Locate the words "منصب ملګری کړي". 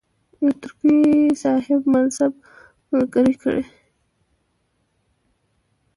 1.93-3.63